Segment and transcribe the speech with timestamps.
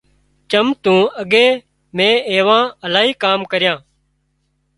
[0.51, 1.45] چم تو اڳي
[1.97, 3.79] مين ايوان الاهي ڪام ڪريان